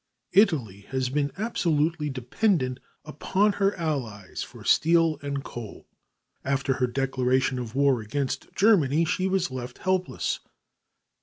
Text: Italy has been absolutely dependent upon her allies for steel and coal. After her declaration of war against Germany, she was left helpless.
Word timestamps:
Italy 0.31 0.87
has 0.89 1.09
been 1.09 1.31
absolutely 1.37 2.09
dependent 2.09 2.79
upon 3.05 3.53
her 3.61 3.75
allies 3.77 4.41
for 4.41 4.63
steel 4.63 5.19
and 5.21 5.43
coal. 5.43 5.85
After 6.43 6.73
her 6.81 6.87
declaration 6.87 7.59
of 7.59 7.75
war 7.75 8.01
against 8.01 8.51
Germany, 8.55 9.05
she 9.05 9.27
was 9.27 9.51
left 9.51 9.77
helpless. 9.77 10.39